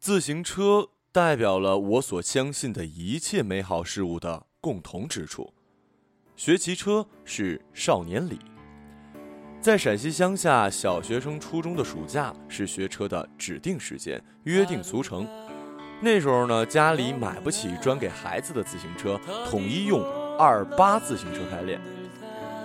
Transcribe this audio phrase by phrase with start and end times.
[0.00, 5.52] 自行车代表了我所相信的一切美好事物的共同之处。
[6.34, 8.38] 学骑车是少年礼。
[9.60, 15.28] 在陕西乡下，小学生初中的暑假是学车的指定时间，约定俗成。
[16.00, 19.20] 那时候呢，家里买不起专给孩子的自行车，
[19.50, 20.02] 统一用
[20.38, 21.78] 二八自行车开练。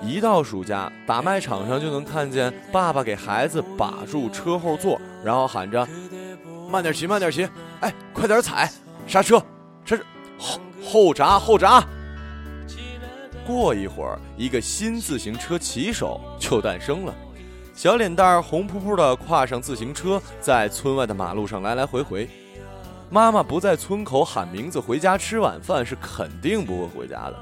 [0.02, 5.86] 一到暑假，打卖场上就能看见爸爸给孩子把住车后座，然后喊着
[6.76, 7.48] ：“慢点骑，慢点骑，
[7.80, 8.70] 哎，快点踩，
[9.08, 9.42] 刹车，
[9.86, 10.04] 刹车，
[10.38, 11.82] 后后闸，后闸。”
[13.48, 17.16] 过一会儿，一个新自行车骑手就诞生了，
[17.74, 22.30] 小脸蛋儿红扑扑的跨上自行车，在村外的马路上来来回回。
[23.10, 27.36] 妈妈不在村口喊名字回家吃晚饭，是肯定不会回家的。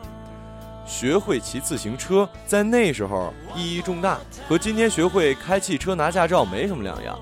[0.86, 7.18] 学会骑自行车在那时候意义重大，和今天学会开汽车拿驾照没什么两样。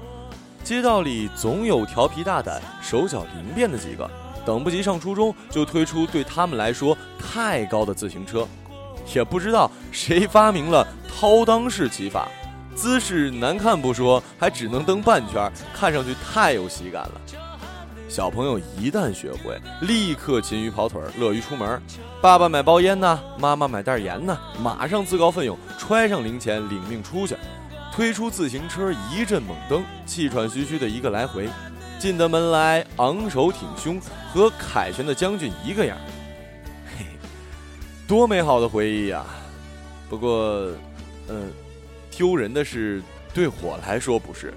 [0.63, 4.09] 街道里总有调皮大胆、手脚灵便的几个，
[4.45, 8.47] 等不及上初中就推出对他们来说太高的自行车。
[9.13, 12.27] 也不知道谁发明了掏裆式骑法，
[12.75, 17.21] 姿势难看不说，还只能蹬半圈，看上去太有喜感了。
[18.08, 21.81] 小朋友一旦学会，立刻勤于跑腿，乐于出门。
[22.21, 27.36] 爸爸买包烟呢，妈妈买袋盐呢，马上自告奋勇揣上零钱领命出去。
[27.94, 31.50] 推出自行车一阵猛蹬，气喘吁吁的一个来回，
[32.00, 34.00] 进得门来昂首挺胸，
[34.33, 35.98] 和凯旋的将军一个样。
[36.98, 37.06] 嘿
[38.08, 39.25] 多美好的回忆呀！
[40.09, 40.67] 不过，
[41.28, 41.52] 嗯，
[42.09, 43.02] 丢人的是，
[43.33, 44.53] 对我来说不是。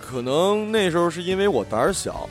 [0.00, 2.28] 可能那时候是因为我胆小，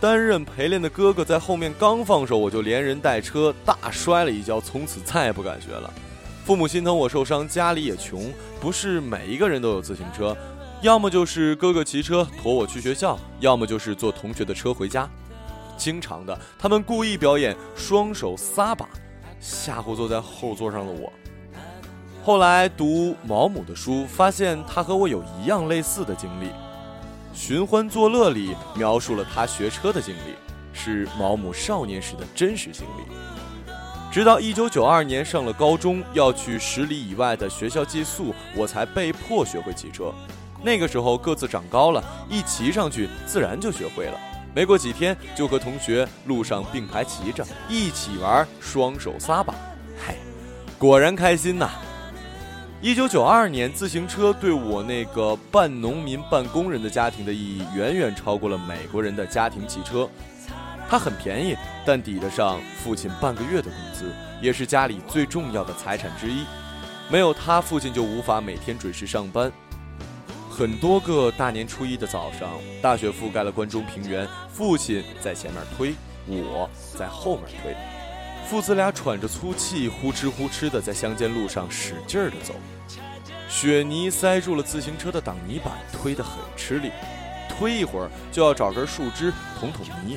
[0.00, 5.92] 担任陪练的哥哥在后面刚放手，我就连人带车大摔了一跤，从此再也不敢学了。
[6.44, 10.36] 父母心疼我受伤，家里也穷，不是每一个人都有自行车，
[10.82, 15.08] 要么就是哥哥骑车驮我去学校，要么就是坐同学的车回家。
[15.78, 18.86] 经常的，他们故意表演双手撒把。
[19.40, 21.10] 吓唬坐在后座上的我。
[22.22, 26.46] 后来读毛姆的书，发现他和我有一样类似的经历，
[27.32, 30.34] 《寻欢作乐》里描述了他学车的经历，
[30.74, 33.33] 是毛姆少年时的真实经历。
[34.14, 40.14] 直到1992年上了高中，要去十里以外的学校寄宿，我才被迫学会骑车。
[40.62, 44.16] 那个时候个子长高了，一骑上去自然就学会了。
[44.54, 49.52] 没过几天，就和同学路上并排骑着，一起玩，双手撒把，
[50.06, 50.14] 嘿，
[50.78, 51.68] 果然开心呐！
[52.80, 60.08] 一九九二年，自行车对我那个半农民半工人的家庭的意义，远远超过了美国人的家庭汽车。
[60.94, 66.44] 它很便宜，但抵得上父亲半个月的工资，也是家里最重要的财产之一。
[67.10, 69.50] 没有它，父亲就无法每天准时上班。
[70.48, 72.48] 很多个大年初一的早上，
[72.80, 74.24] 大雪覆盖了关中平原。
[74.52, 75.96] 父亲在前面推，
[76.28, 77.74] 我在后面推，
[78.48, 82.54] 父子俩喘着粗气，呼哧呼哧的在乡间路上使劲儿的走。
[83.48, 86.92] 雪泥塞住了自行车的挡泥板，推得很吃力。
[87.48, 90.16] 推一会儿就要找根树枝捅捅泥，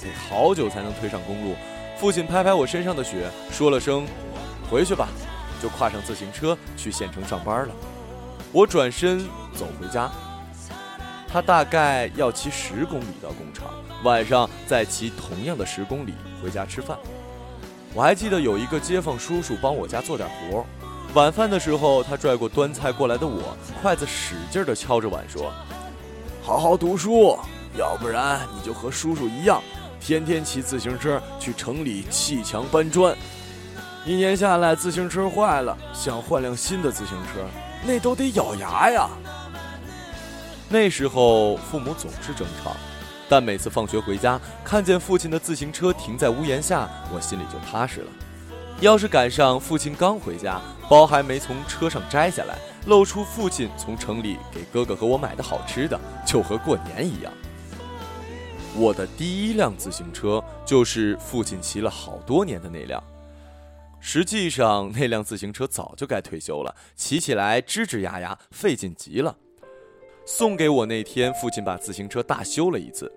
[0.00, 1.54] 得好久才能推上公路。
[1.98, 4.06] 父亲拍拍我身上的雪，说了声
[4.70, 5.08] “回去吧”，
[5.62, 7.74] 就跨上自行车去县城上班了。
[8.52, 9.20] 我转身
[9.54, 10.10] 走回家，
[11.28, 13.66] 他大概要骑十公里到工厂，
[14.02, 16.98] 晚上再骑同样的十公里回家吃饭。
[17.92, 20.64] 我还记得有一个街坊叔叔帮我家做点活，
[21.12, 25.52] 晚饭的时候，他拽过端菜过来的我，筷子使劲地敲着碗说
[26.40, 27.38] ：“好好读书，
[27.76, 29.62] 要不然你就和叔叔一样，
[30.00, 33.14] 天天骑自行车去城里砌墙搬砖。
[34.06, 37.46] 一年下来，自行车坏了，想换辆新的自行车。”
[37.84, 39.08] 那都得咬牙呀！
[40.68, 42.76] 那时候父母总是争吵，
[43.26, 48.06] 但每次放学回家，看见父亲的自行车停在屋檐下，我心里就踏实了。
[48.80, 50.60] 要是赶上父亲刚回家，
[50.90, 57.32] 包还没从车上摘下来，露出父亲从城里给哥哥和我买的好吃的，就和过年一样。
[58.76, 63.02] 我的第一辆自行车就是父亲骑了好多年的那辆。
[63.98, 69.36] 实际上，那辆自行车早就该退休了，骑起来吱吱呀呀，费劲极了。
[70.24, 73.12] 送给我那天，父亲把自行车大修了一次，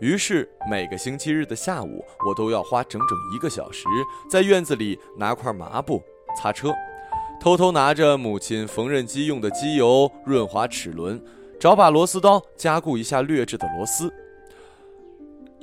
[0.00, 3.84] 于是每个星期日的下午，我都要花整整一个小时
[4.28, 6.02] 在院子里拿块麻布
[6.36, 6.74] 擦车，
[7.40, 11.22] 偷偷拿着母亲缝纫机用的机油润滑齿轮，
[11.58, 14.12] 找把螺丝刀加固一下劣质的螺丝。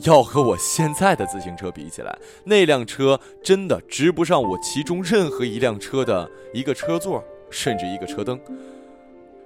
[0.04, 8.40] 要和我现在的自行车比起来，那辆车真的值不上我其中任何一辆车的一个车座，甚至一个车灯。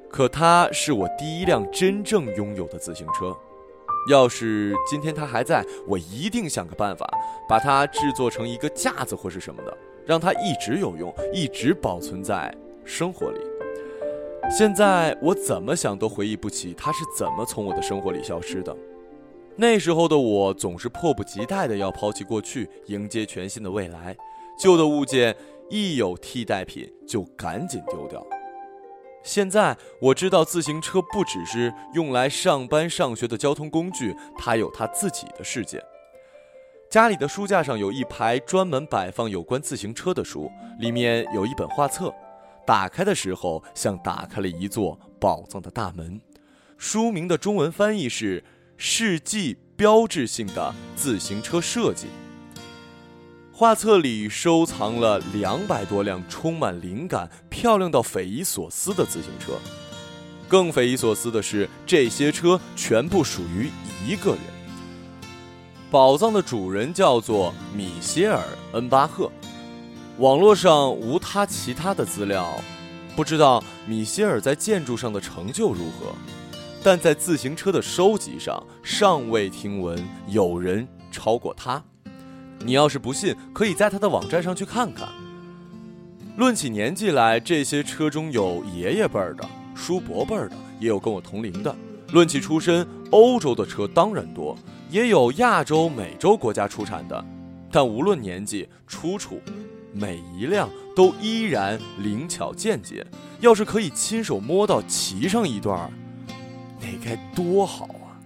[0.09, 3.35] 可它是我第一辆真正拥有的自行车。
[4.09, 7.09] 要是今天它还在，我一定想个办法，
[7.47, 12.53] 把它制作成一个架子或是什么的，让它一直有用，一直保存在
[12.83, 13.39] 生活里。
[14.51, 18.75] 现在我怎么想都回忆不起它是怎么从我的生活里消失的。
[19.55, 24.15] 那时候的我总是迫不及待地要抛弃过去，迎接全新的未来。
[24.59, 25.35] 旧的物件
[25.69, 28.25] 一有替代品就赶紧丢掉。
[29.23, 35.81] 现在我知道自行车不只是用来上班上学的交通工具，它有它自己的世界。
[36.89, 42.13] 家里的书架上有一排专门摆放有关自行车的书，里面有一本画册，
[42.65, 46.19] 打开的时候像打开了一座宝藏的大门。
[46.77, 48.41] 书名的中文翻译是
[48.85, 52.07] 《世纪标志性的自行车设计》。
[53.53, 59.53] 画册里收藏了两百多辆充满灵感、漂亮到匪夷所思的自行车。
[60.50, 63.71] 更匪夷所思的是，这些车全部属于
[64.06, 64.41] 一个人。
[65.89, 68.38] 宝藏的主人叫做米歇尔·
[68.74, 69.31] 恩巴赫。
[70.18, 72.45] 网络上无他其他的资料，
[73.15, 76.13] 不知道米歇尔在建筑上的成就如何，
[76.85, 79.97] 但在自行车的收集上，尚未听闻
[80.27, 81.81] 有人超过他。
[82.59, 85.07] 你要是不信，可以在他的网站上去看看。
[86.35, 91.74] 论起年纪来，这些车中有爷爷辈儿的、叔伯辈儿的，也有跟我同龄的。
[92.12, 94.57] 论起出身，欧洲的车当然多，
[94.89, 97.25] 也有亚洲、美洲国家出产的。
[97.71, 99.39] 但无论年纪、出处，
[99.94, 103.07] 每一辆都依然灵巧健捷。
[103.39, 105.89] 要是可以亲手摸到、骑上一段儿，
[106.83, 108.19] 那该多好啊！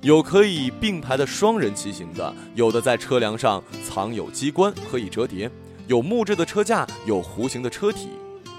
[0.00, 5.50] 有可以并排的双人骑行的，有的在车梁上藏有机关可以折叠，
[5.86, 8.08] 有木质的车架，有弧形的车体。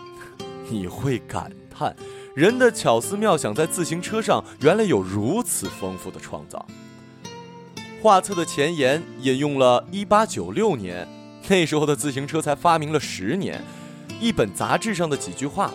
[0.69, 1.95] 你会感叹，
[2.33, 6.65] 人的巧思妙想在自行车上原来有如此丰富的创造。
[8.01, 11.07] 画册的前言引用了1896年，
[11.47, 13.61] 那时候的自行车才发明了十年，
[14.19, 15.71] 一本杂志上的几句话。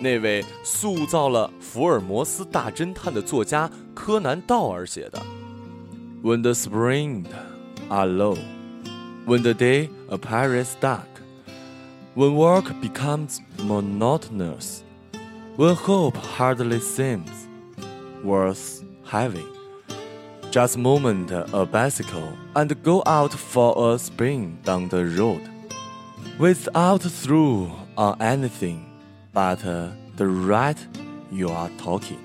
[0.00, 5.20] 那位塑造了福尔摩斯大侦探的作家柯南·道尔写的：“
[6.22, 7.26] When the spring
[7.88, 8.38] are low,
[9.26, 11.06] when the day appears dark,
[12.14, 14.80] when work becomes monotonous,
[15.56, 17.46] when hope hardly seems
[18.24, 19.46] worth having,
[20.50, 25.42] just moment a bicycle and go out for a spin down the road,
[26.38, 28.83] without through on anything.”
[29.35, 29.57] But
[30.15, 30.77] the right
[31.29, 32.15] you are talking，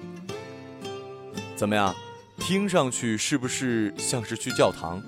[1.56, 1.92] 怎么样？
[2.38, 5.02] 听上去是不是像是去教堂？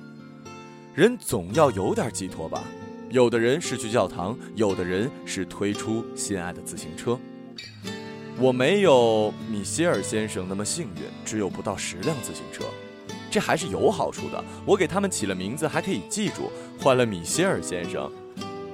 [0.96, 2.64] 人总要有点寄托吧。
[3.10, 7.16] 有的人是去教堂，有的人是推出心爱的自行车。
[8.36, 12.64] 我没有米歇尔先生那么幸运，只有不到十辆自行车，
[13.30, 14.44] 这还是有好处的。
[14.66, 16.50] 我给他们起了名字，还可以记住。
[16.80, 18.10] 换了米歇尔先生。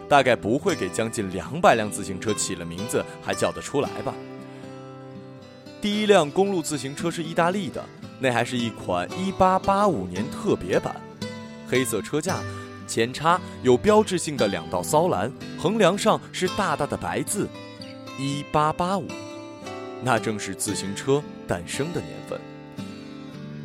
[0.08, 4.14] 大概不会给将近两百辆自行车起了名字，还叫得出来吧？
[5.80, 7.84] 第一辆公路自行车是意大利的，
[8.18, 10.96] 那还是一款1885年特别版，
[11.68, 12.38] 黑色车架，
[12.86, 17.46] 前叉有标志性的两道骚蓝，横梁上是大大的白字
[18.18, 19.04] ：1885。
[20.02, 22.40] 那正是自行车诞生的年份。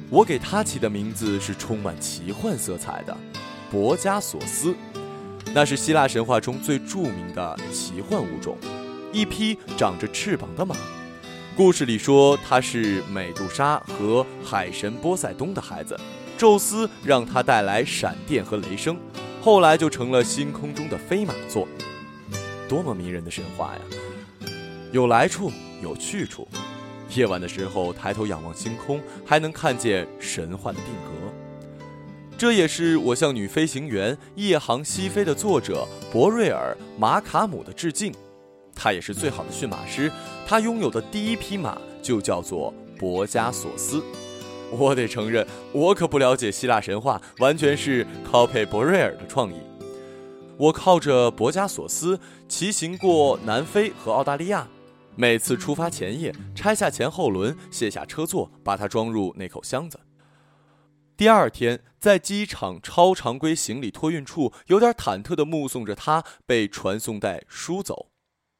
[0.09, 3.17] 我给它起的名字是充满奇幻色彩的，
[3.71, 4.75] 博加索斯。
[5.55, 8.57] 那是希腊神话中最著名的奇幻物种，
[9.11, 10.75] 一匹长着翅膀的马。
[11.55, 15.95] 故事里说它是美杜莎和海神波塞冬的孩子，
[16.39, 18.97] 宙斯让它带来闪电和雷声，
[19.43, 21.67] 后来就成了星空中的飞马座。
[22.67, 24.49] 多么迷人的神话呀！
[24.91, 25.51] 有来处，
[25.83, 26.47] 有去处。
[27.15, 31.22] 夜晚的时候抬头仰望星空，还能看见神话的定格。
[32.37, 38.13] 这也是我向女飞行员夜航西飞的作者博瑞尔·马卡姆的致敬。
[38.75, 40.11] 他也是最好的驯马师。
[40.45, 44.03] 他拥有的第一匹马就叫做博加索斯。
[44.71, 49.57] 我得承认，我可不了解希腊神话，完全是 copy 博瑞尔的创意。
[50.57, 54.67] 我靠着博加索斯骑行过南非和澳大利亚。
[55.15, 59.99] 每次出发前夜，拆下前后轮，卸下车座，把它装入那口箱子。
[61.15, 68.09] 第二天，在机场超常规行李托运处，有点忐忑地目送着他被传送带输走。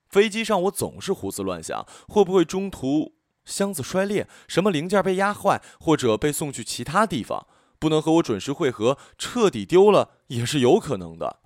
[0.08, 7.48] 飞机上，我总是胡思乱想，会不会中途箱子摔裂，什么零件被压坏，或者被送去其他地方，
[7.80, 11.40] 不能和我准时会合，彻底丢了也是有可能的。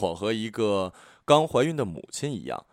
[0.00, 0.92] 我和一个
[1.24, 2.66] 刚怀孕的母亲一样，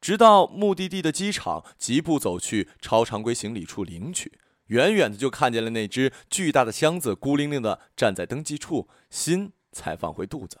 [0.00, 4.40] 直到目的地的机场，疾步走去超常规行李处领取。
[4.66, 10.58] 远远的就看见了那只巨大的箱子孤零零的站在登记处，心才放回肚子。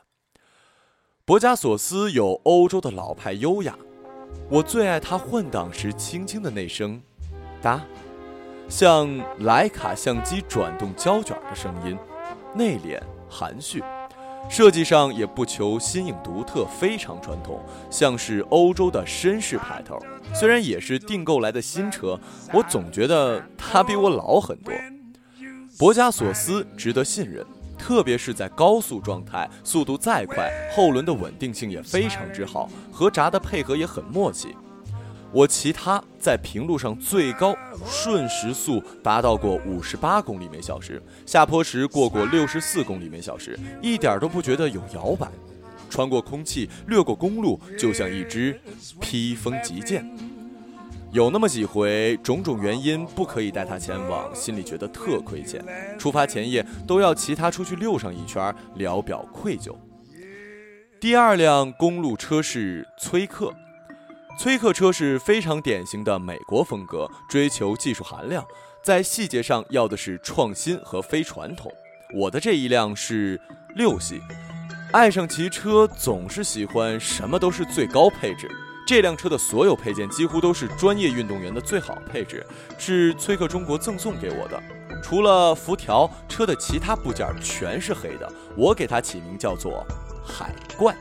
[1.24, 3.76] 博加索斯有欧洲的老派优雅，
[4.48, 7.02] 我最爱他换挡时轻轻的那声
[7.60, 7.84] “哒”，
[8.70, 9.08] 像
[9.40, 11.98] 莱卡相机转动胶卷的声音，
[12.54, 13.82] 内敛含蓄。
[14.48, 17.60] 设计上也不求新颖独特，非常传统，
[17.90, 19.98] 像是欧洲的绅士派头。
[20.34, 22.18] 虽然也是订购来的新车，
[22.52, 24.72] 我总觉得它比我老很多。
[25.78, 27.44] 博加索斯值得信任，
[27.76, 34.56] 特别是在高速状态，速度再快，后轮的稳定性也非常之好，和闸的配合也很默契。
[35.36, 37.54] 我骑它在平路上最高
[37.86, 45.30] 瞬时速达到过五十八公里每小时，下坡时过过六十四公里每小时，一点都不觉得有摇摆。
[45.90, 48.58] 穿过空气，掠过公路，就像一支
[48.98, 50.10] 披风急箭。
[51.12, 55.62] 有那么几回，种种原因不可以带它前往，心里觉得特亏欠。
[55.98, 59.76] 出发前夜都要骑它出去溜上一圈，聊表愧疚。
[60.98, 63.52] 第二辆公路车是崔克。
[64.38, 68.44] 崔克车是非常典型的美国风格，追求技术含量，
[68.82, 71.72] 在细节上要的是创新和非传统。
[72.14, 73.40] 我的这一辆是
[73.76, 74.20] 六系，
[74.92, 78.46] 爱上骑车总是喜欢什么都是最高配置。
[78.86, 82.46] 这辆车的所有配件几乎都是专业运动员的最好配置，
[82.78, 84.62] 是崔克中国赠送给我的。
[85.02, 88.30] 除了辐条，车的其他部件全是黑的。
[88.54, 89.84] 我给它起名叫做
[90.22, 90.94] “海怪”。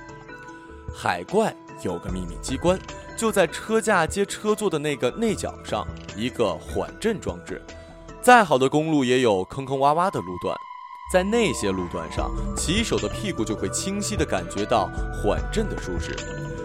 [0.95, 2.79] 海怪有个秘密机关。
[3.17, 7.61] 就在车架接车座的那个内角上，一个缓震装置。
[8.21, 10.57] 再好的公路也有坑坑洼洼的路段，
[11.13, 16.15] 在那些路段上，骑手的屁股就会清晰地感觉到缓震的舒适。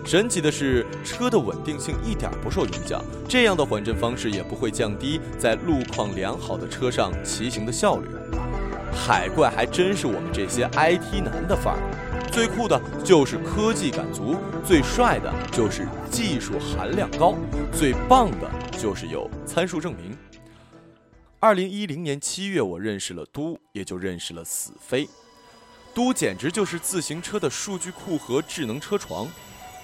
[0.05, 8.09] 神奇的是，车的稳定性一点不受影响，这样的缓震方式也不会降低在路况良好的车上骑行的效率。
[8.93, 12.10] 海怪还真是我们这些 IT 男的范儿。
[12.31, 17.35] 最酷的就是科技感足，最帅的就是技术含量高，
[17.73, 20.17] 最棒的就是有参数证明。
[21.41, 25.09] 二零一零年七月，我认识了都，也就认识了死飞。
[25.93, 29.27] 都简直就是自行车的数据库和智能车床。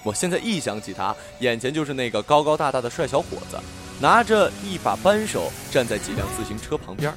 [0.05, 3.59] 我现在一想起他，眼前就是那个高高大大的帅小伙子，
[4.01, 7.13] 拿着一把扳手站在几辆自行车旁边。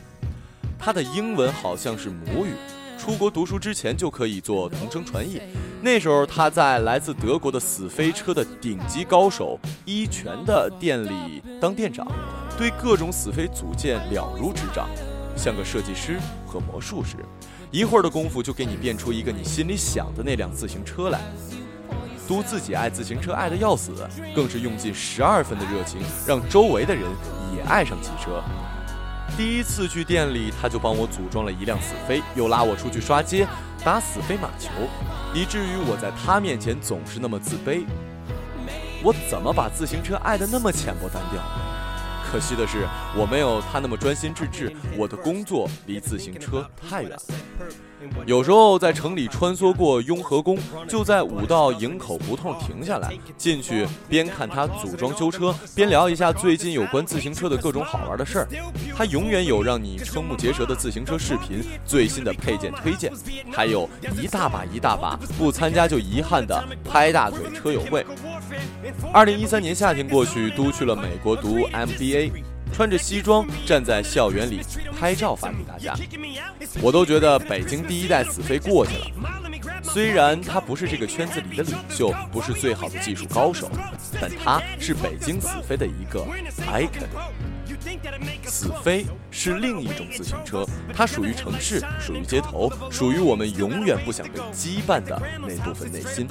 [0.79, 2.53] 他的英文好像是母语。
[2.99, 5.41] 出国读书之前就可以做同声传译。
[5.81, 12.05] 那时候他在来自德国的死飞车的顶级高手一拳的店里当店长，
[12.57, 14.89] 对各种死飞组件了如指掌，
[15.37, 17.15] 像个设计师和魔术师。
[17.71, 21.21] 一会儿的功夫就给你变出一个你心里想的那辆自行车来。
[22.27, 27.03] 都自己爱自行车爱得要死，更是用尽十二分的热情，让周围的人
[27.55, 28.43] 也爱上骑车。
[29.37, 33.47] 第一次去店里，他就帮我组装了一辆死飞，又拉我出去刷街
[33.83, 34.69] 打死飞马球，
[35.33, 37.85] 以至于我在他面前总是那么自卑。
[39.01, 41.41] 我怎么把自行车爱得那么浅薄单调？
[42.29, 44.75] 可惜的是，我没有他那么专心致志。
[44.97, 47.21] 我的工作离自行车太远了。
[48.25, 58.47] 有时候在城里穿梭过雍和宫，就在五道营口胡同停下来，进去边看他组装修车，边聊一下最近有关自行车的各种好玩的事儿。
[58.95, 63.11] 他永远有让你瞠目结舌的自行车视频、最新的配件推荐，
[63.51, 63.89] 还有
[64.21, 68.05] 一大把一大把不参加就遗憾的拍大腿车友会。
[69.11, 72.31] 二零一三年夏天过去，都去了美国读 MBA，
[72.73, 74.61] 穿着西装站在校园里
[74.97, 75.95] 拍照发给大家。
[76.81, 79.05] 我都觉得北京第一代死飞过去了。
[79.83, 83.69] 虽然他不是这个圈子里的领袖，不是最好的技术高手，
[84.19, 86.25] 但他是北京死飞的一个
[86.67, 87.07] icon。
[88.45, 96.27] 死飞是另一种自行车，它属于城市，属于街头，属于我们永远不想被羁绊的那部分内心。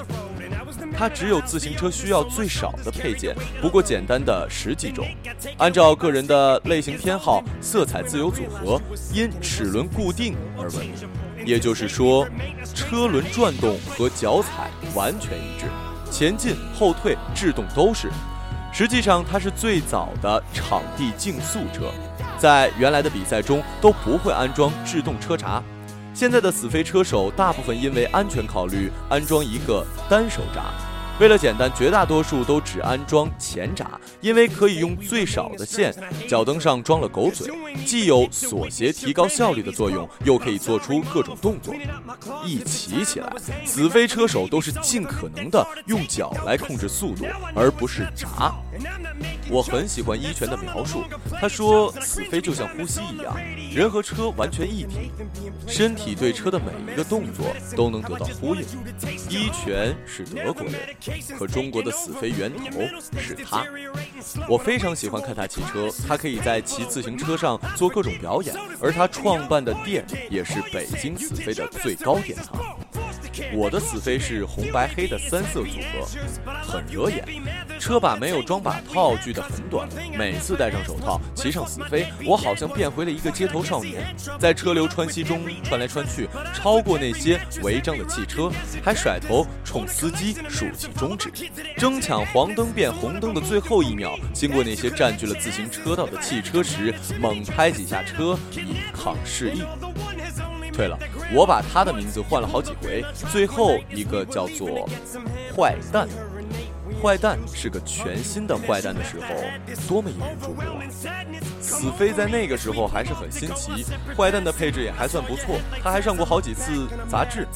[0.96, 5.06] 它只有自行车需要最少的配件，不过简单的十几种，
[5.56, 8.80] 按照个人的类型偏好，色彩自由组合，
[9.12, 10.94] 因齿轮固定而闻名。
[11.46, 12.26] 也就是说，
[12.74, 15.66] 车轮转动和脚踩完全一致，
[16.10, 18.10] 前进、后退、制动都是。
[18.70, 21.90] 实际上，它是最早的场地竞速车，
[22.36, 25.62] 在原来的比赛中都不会安装制动车闸。
[26.18, 30.64] 现在的死飞车手大部分因为安全考虑安装一个单手闸，
[31.20, 33.88] 为了简单，绝大多数都只安装前闸，
[34.20, 35.94] 因为可以用最少的线。
[36.26, 37.46] 脚蹬上装了狗嘴，
[37.86, 41.72] 既有锁鞋提高效率的作用，又可以做出各种动作。
[42.44, 43.32] 一骑起来，
[43.64, 48.56] 死飞车手都是尽可能的用脚来控制速度，而不是闸。
[49.50, 51.04] 我很喜欢一拳的描述，
[51.40, 53.36] 他说死飞就像呼吸一样，
[53.74, 55.10] 人和车完全一体，
[55.66, 58.62] 身体对车的每一个动作都能得到呼应。
[59.28, 60.74] 一拳是德国人，
[61.38, 62.80] 可中国的死飞源头
[63.18, 63.64] 是他。
[64.48, 72.78] 我非常喜欢看他骑车，他可以在骑自行车上做各种表演，而他创办的店也是北京死飞的最高殿堂。
[73.54, 77.24] 我的死飞是红白黑的三色组合，很惹眼。
[77.78, 79.88] 车把没有装把套，锯得很短。
[80.16, 88.50] 每次戴上手套，骑上死飞，我好像变回了一个街头少年，在车流川稀中穿来穿去，超过那些违章的汽车，
[88.82, 91.30] 还甩头冲司机竖起中指，
[91.76, 99.62] 争抢黄灯变红灯的最后一秒，经过那些占据了自行车道的汽车时，猛拍几下车以抗示意。
[100.72, 100.98] 对了，
[101.34, 104.88] 我把他的名字换了好几回，最后一个叫做
[105.54, 106.08] 坏蛋。
[107.00, 109.26] 坏蛋是个全新的坏蛋的时候，
[109.88, 110.82] 多么引人注目啊！
[111.60, 113.86] 死飞在那个时候还是很新奇，
[114.16, 117.46] 坏蛋的配置也还算不错，他还上过好几次杂志。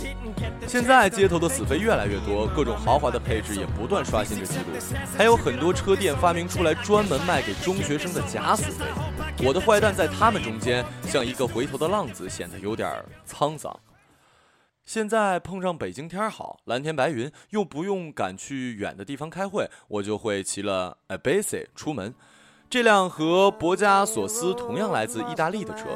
[0.67, 4.65] 现在街头的死飞越来越多，各种豪华的配置也不断刷新着记录，
[5.19, 8.85] 还有很多车店发明出来专门卖给中学生的假死飞。
[9.45, 12.89] 我的坏蛋在他们中间像一个回头的浪子，显得有点
[13.29, 13.75] 沧桑。
[14.85, 22.13] 现在碰上北京天好，蓝天白云，又不用赶去远的地方开会，我就会骑了 a b a s i 出门。
[22.69, 25.89] 这辆和博加索斯同样来自意大利的车，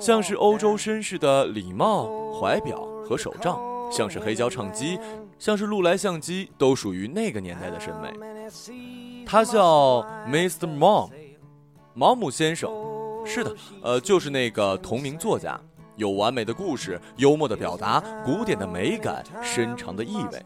[0.00, 3.60] 像是欧洲绅士的礼帽、怀表和手杖，
[3.92, 4.98] 像是黑胶唱机，
[5.38, 8.12] 像是禄来相机，都属于那个年代的审美。
[9.24, 10.66] 他叫 Mr.
[10.66, 11.10] Mom，
[11.94, 12.70] 毛姆先生。
[13.24, 15.60] 是的，呃，就是那个同名作家。
[16.02, 20.44] 有完美的故事，幽默的表达，古典的美感，深长的意味。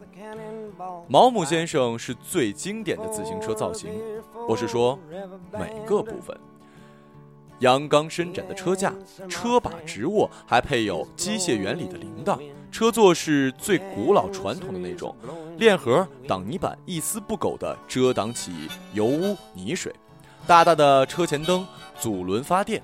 [1.07, 3.89] 毛姆先生是最经典的自行车造型，
[4.47, 4.99] 我是说
[5.51, 6.37] 每个部分。
[7.61, 8.93] 阳刚伸展的车架，
[9.27, 12.39] 车把直握，还配有机械原理的铃铛。
[12.71, 15.15] 车座是最古老传统的那种，
[15.57, 18.51] 链盒、挡泥板一丝不苟地遮挡起
[18.93, 19.91] 油污泥水。
[20.45, 21.65] 大大的车前灯，
[21.99, 22.79] 阻轮发电，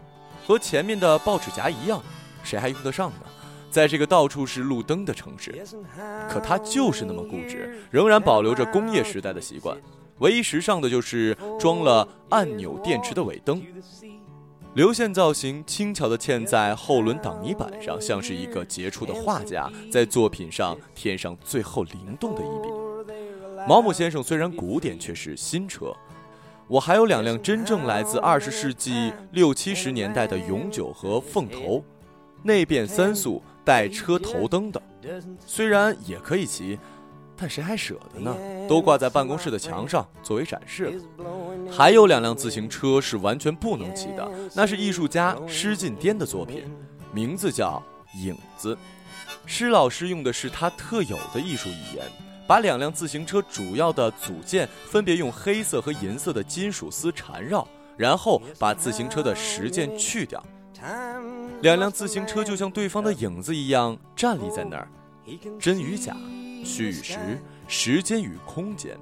[0.47, 2.01] 和前面的报纸夹一样。
[2.53, 3.21] 谁还用得上呢？
[3.71, 5.65] 在这个到处是路灯的城市，
[6.29, 9.75] 可它就是那么固执，仍然保留着工业时代的习惯。
[10.19, 13.59] 唯一时尚的就是装了按钮电池的尾灯，
[14.75, 22.69] 流线造型轻巧地嵌在后轮挡泥板上，像是一个杰出的画家在作品上添上最后灵动的一笔。
[23.67, 25.91] 毛姆先生虽然古典，却是新车。
[26.67, 31.83] 我还有两辆真正来自二十世纪六七十年代的永久和凤头。
[32.43, 34.81] 内变三速带车头灯的，
[35.45, 36.77] 虽然也可以骑，
[37.35, 38.35] 但谁还舍得呢？
[38.67, 40.93] 都挂在办公室的墙上作为展示了。
[41.71, 46.63] 还有两辆自行车是完全不能骑的，那是艺术家施晋颠的作品，
[47.13, 47.81] 名字叫
[48.21, 48.75] 《影子》。
[49.45, 52.05] 施老师用的是他特有的艺术语言，
[52.47, 60.41] 把两辆自行车主要的组件分别用黑色和银色的金属丝缠绕，然后把自行车的实件去掉。
[61.61, 64.87] 两辆自行车就像对方的影子一样站立在那儿，
[65.59, 66.15] 真与假，
[66.63, 67.17] 虚与实，
[67.67, 68.97] 时间与空间。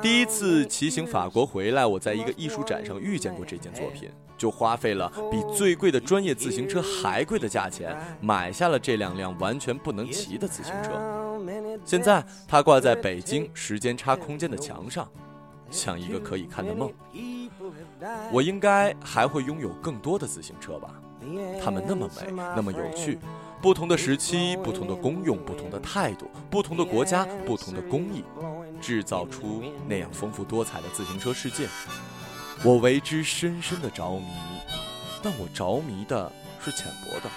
[0.00, 11.38] 第一次骑行法国回来，我在一个艺术展上遇见过这件作品，就花费了比最贵的专业自行车还贵的价钱买下了这两辆完全不能骑的自行车。
[11.84, 15.06] 现在它挂在北京时间差空间的墙上，
[15.70, 16.90] 像一个可以看的梦。
[18.32, 20.94] 我应该还会拥有更多的自行车吧。
[21.62, 23.18] 它们那么美，那么有趣，
[23.60, 28.24] 不同的时期，不同的功用，不同的态度，不同的国家，不同的工艺，
[28.80, 31.68] 制造出那样丰富多彩的自行车世界。
[32.64, 34.26] 我为之深深的着迷，
[35.22, 37.30] 但我着迷的是浅薄的。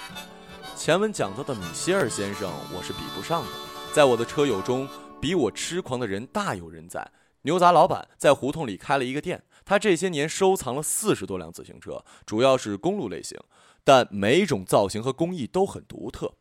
[0.76, 3.48] 前文讲到的米歇尔先生，我是比不上的。
[3.94, 4.90] 在我的车友中，
[5.22, 7.08] 比我痴狂的人大有人在。
[7.44, 13.38] 牛杂老板在胡同里开了一个店，他这些年收藏了四十多辆自行车，主要是公路类型。
[13.84, 16.38] 但每种造型和工艺都很独特。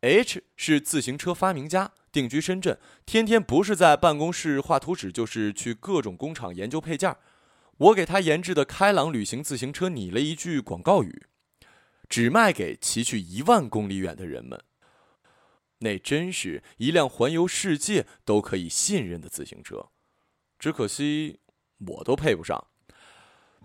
[0.00, 7.16] H 是自行车发明家，定居深圳，天天不是在办公室画图纸，就是去各种工厂研究配件。
[7.78, 11.26] 我给他研制的开朗旅行自行车拟了一句广告语
[12.08, 14.60] ：“只卖给骑去一万公里远的人们。”
[15.80, 19.90] 那真是一辆环游世界都可以信任的自行车。
[20.58, 21.38] 只可惜，
[21.86, 22.62] 我都配不上。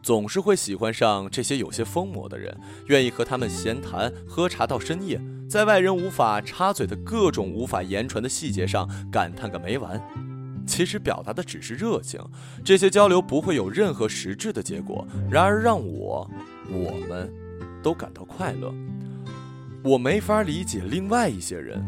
[0.04, 10.02] 总是会喜欢上这些有些疯魔的人，愿意和他们闲谈、喝茶到深夜，在外人无法插嘴的各种无法言传的细节上感叹个没完。
[10.66, 12.20] 其实表达的只是热情，
[12.64, 15.08] 这些交流不会有任何实质的结果。
[15.30, 16.28] 然而让我、
[16.70, 17.32] 我们，
[17.84, 18.74] 都感到快乐。
[19.84, 21.80] 我没法理解另外一些人，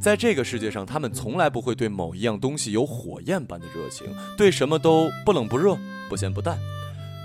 [0.00, 5.76] 在这个世界上，他们从来不会对某一样东西有火焰般的热情，对什么都不冷不热、
[6.08, 6.58] 不咸不淡。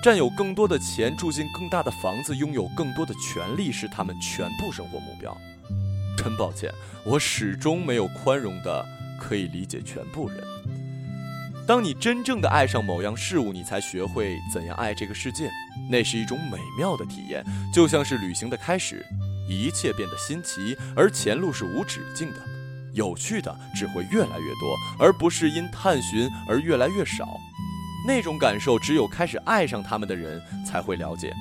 [0.04, 5.36] 占有更多的钱，住进更大的房子，拥有更多的权利，是他们全部生活目标。
[6.18, 6.70] 真抱歉，
[7.06, 8.86] 我始终没有宽容的
[9.20, 10.44] 可以理解全部人。
[11.66, 15.50] 当你真正的爱上某样事物，你才学会怎样爱这个世界。
[15.90, 19.04] 那是一种美妙的体验，就像是旅行的开始，
[19.50, 22.55] 一切变得新奇，而前路是无止境的。
[22.96, 27.28] 有趣的只会越来越多，而不是因探寻而越来越少。
[28.08, 31.34] 那种感受，只有开始爱上他们的人才会了解。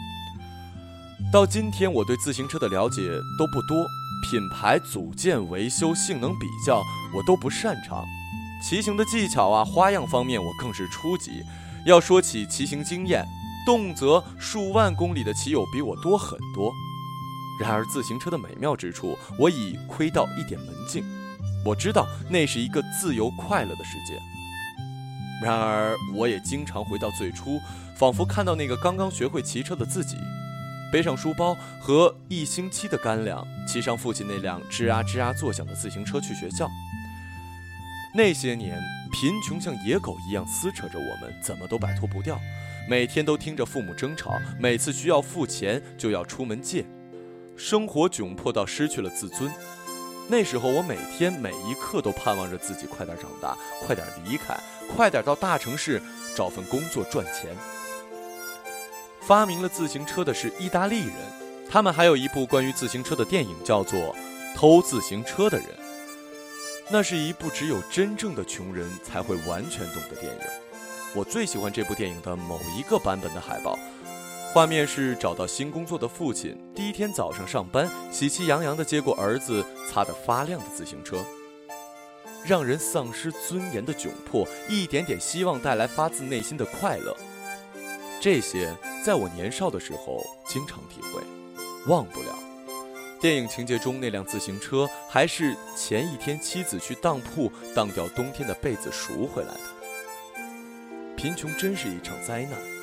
[1.32, 3.02] 到今天，我对自行车的了解
[3.38, 3.86] 都不多，
[4.30, 6.82] 品牌、组件、维修、性能比较，
[7.14, 8.04] 我都不擅长。
[8.62, 11.42] 骑行的技巧啊、花样方面，我更是初级。
[11.86, 13.26] 要说起骑行经验，
[13.66, 16.72] 动辄数万公里的骑友比我多很多。
[17.60, 21.04] 然而，自行车的美妙之处，我已窥到一点门径。
[21.64, 24.20] 我知道，那是一个自由快乐的世界。
[25.42, 27.58] 然而，我也经常回到最初，
[27.96, 30.16] 仿佛看到那个刚刚学会骑车的自己，
[30.92, 36.68] 背上书包和一星期的干粮，骑上父亲那辆吱啊吱啊作响的自行车去学校。
[38.14, 42.38] 那些年，贫穷像野狗一样撕扯着我们，怎么都摆脱不掉。
[42.88, 46.84] 每天都听着父母争吵，每次需要付钱就要出门借，
[47.56, 49.50] 生活窘迫到失去了自尊。
[50.26, 53.56] 那时候，我每天每一刻都盼望着自己快点长大，
[53.86, 54.58] 快点离开，
[54.96, 56.02] 快点到大城市
[56.34, 57.54] 找份工作赚钱。
[59.20, 61.12] 发明了自行车的是意大利人，
[61.70, 63.98] 他们还有一部关于自行车的电影，叫做
[64.56, 65.66] 《偷自行车的人》。
[66.90, 70.40] 那是一部只有真正的穷人才会完全懂的电影。
[71.14, 73.78] 我最喜欢这部电影的某一个版本的海报。
[74.54, 81.16] 画面是找到新工作的父亲，第一天早上上班，喜气洋洋地接过儿子擦得发亮的自行车。
[82.46, 87.16] 让人丧失尊严的窘迫，一点点希望带来发自内心的快乐。
[88.20, 88.72] 这些
[89.04, 91.20] 在我年少的时候经常体会，
[91.88, 92.38] 忘不了。
[93.20, 101.16] 电影情节中那辆自行车，还是前一天妻子去当铺当掉冬天的被子赎回来的。
[101.16, 102.73] 贫穷真是一场灾难。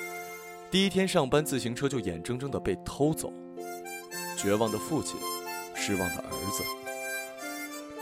[0.72, 3.34] 第一天上班，自行车就眼睁睁地被偷走。
[4.38, 5.20] 绝望的父亲，
[5.76, 6.64] 失望的儿子。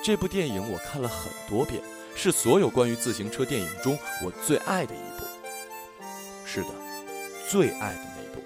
[0.03, 1.81] 这部电影我看了很多遍，
[2.15, 5.25] 是所有关于自行车电影中我最爱的一部。
[6.45, 6.67] 是的，
[7.49, 8.45] 最爱的那部。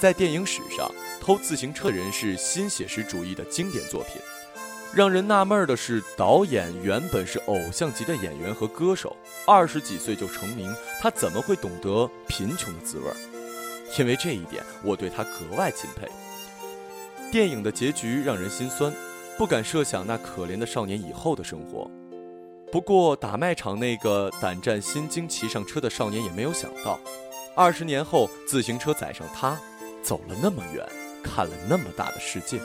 [0.00, 0.88] 在电影史上，
[1.20, 4.22] 偷自行车的人是新写实主义的经典作品。
[4.94, 13.06] 让人纳闷的是，导演原本是偶像级的演员和歌手，二十几岁就成名，他怎么会懂得贫穷的滋味？
[13.98, 16.06] 因为这一点，我对他格外钦佩。
[17.30, 18.92] 电影的结局让人心酸，
[19.38, 21.90] 不敢设想那可怜的少年以后的生活。
[22.70, 27.00] 不过，打卖场那个胆战心惊骑上车的少年也没有想到，
[27.56, 29.58] 二十年后，自行车载上他，
[30.02, 30.86] 走了那么远，
[31.22, 32.60] 看了那么大的世界。